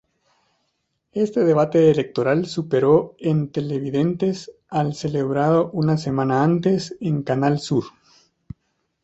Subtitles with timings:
[1.13, 7.83] Este debate electoral superó en televidentes al celebrado una semana antes en Canal Sur.